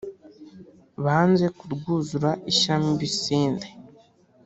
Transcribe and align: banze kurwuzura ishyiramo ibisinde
banze 1.03 1.45
kurwuzura 1.57 2.29
ishyiramo 2.51 2.89
ibisinde 2.95 3.67